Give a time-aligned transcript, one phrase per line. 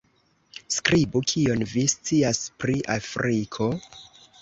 [0.75, 3.73] Skribu: Kion vi scias pri Afriko?